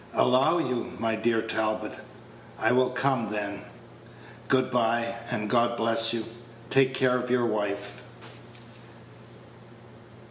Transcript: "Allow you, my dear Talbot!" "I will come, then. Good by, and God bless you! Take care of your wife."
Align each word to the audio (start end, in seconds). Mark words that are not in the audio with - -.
"Allow 0.15 0.57
you, 0.57 0.93
my 0.97 1.13
dear 1.15 1.43
Talbot!" 1.43 1.91
"I 2.57 2.71
will 2.71 2.89
come, 2.89 3.29
then. 3.29 3.61
Good 4.47 4.71
by, 4.71 5.13
and 5.29 5.47
God 5.47 5.77
bless 5.77 6.11
you! 6.11 6.25
Take 6.71 6.95
care 6.95 7.15
of 7.19 7.29
your 7.29 7.45
wife." 7.45 8.01